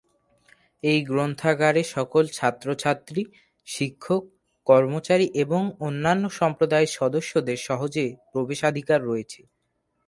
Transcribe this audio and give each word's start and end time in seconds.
এই 0.83 0.99
গ্রন্থাগারে 1.03 1.81
সকল 1.95 2.23
ছাত্র 2.37 2.67
ছাত্রী, 2.75 3.21
শিক্ষক, 3.67 4.23
কর্মচারী 4.67 5.27
এবং 5.43 5.61
অন্যান্য 5.79 6.23
সম্প্রদায়ের 6.39 6.91
সদস্যদের 6.99 7.57
সহজে 7.67 8.05
প্রবেশাধিকার 8.31 8.99
রয়েছে। 9.03 9.41